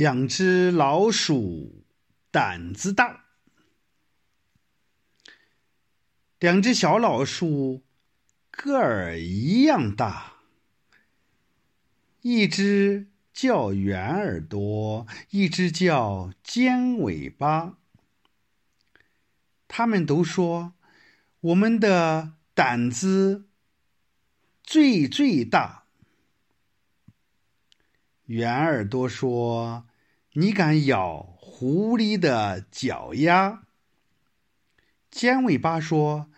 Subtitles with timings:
[0.00, 1.84] 两只老鼠
[2.30, 3.26] 胆子大。
[6.38, 7.82] 两只小老鼠
[8.50, 10.36] 个儿一样大，
[12.22, 17.76] 一只叫圆耳朵，一只叫尖尾巴。
[19.68, 20.72] 他们都说
[21.40, 23.44] 我们的胆子
[24.62, 25.84] 最最大。
[28.24, 29.86] 圆耳朵说
[30.40, 33.66] ：“你敢咬狐狸的脚丫？”
[35.10, 36.30] 尖尾巴说：“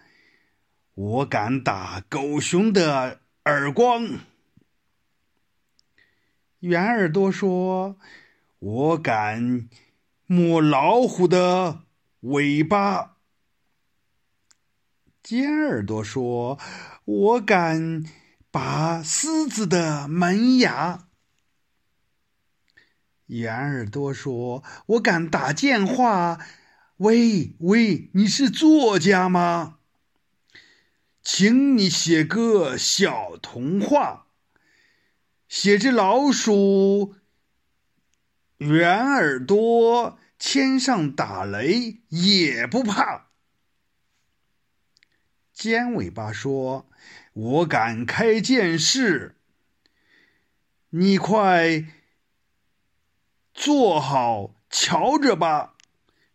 [0.95, 4.19] 我敢打狗熊的耳光。”
[6.59, 7.97] 圆耳朵说
[8.59, 9.69] ：“我敢
[10.27, 11.83] 摸老虎的
[12.23, 13.19] 尾巴。”
[15.23, 16.59] 尖耳朵说
[17.07, 18.03] ：“我敢
[18.51, 21.07] 拔狮子的门牙。”
[23.41, 26.39] 圆耳朵说：“我敢打电话，
[26.99, 29.79] 喂喂，你是作家吗？
[31.23, 34.27] 请你写个小童话，
[35.49, 37.15] 写只老鼠
[38.59, 43.29] 圆耳朵，天上打雷也不怕。”
[45.55, 46.91] 尖尾巴说
[47.33, 49.37] ：“我敢开电视，
[50.91, 51.87] 你快。”
[53.55, 55.75] 坐好，瞧着吧，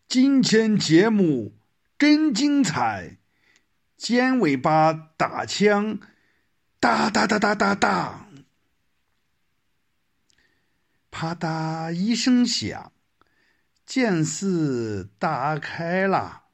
[0.08, 1.54] 今天节目
[1.98, 3.18] 真精彩。
[3.96, 5.98] 尖尾巴打枪，
[6.78, 8.28] 哒哒哒哒哒哒，
[11.10, 12.92] 啪嗒一声响，
[13.84, 16.44] 电视打开了，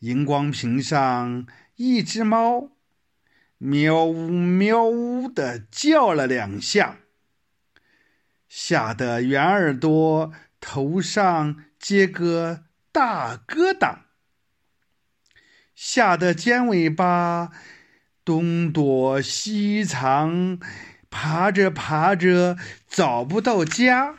[0.00, 1.46] 荧光屏上
[1.76, 2.72] 一只猫，
[3.56, 6.98] 喵呜喵呜的叫了两下。
[8.58, 13.98] 吓得圆耳朵头上结个大疙瘩，
[15.74, 17.50] 吓得尖尾巴
[18.24, 20.58] 东躲西藏，
[21.10, 22.56] 爬着爬着
[22.88, 24.14] 找不到家。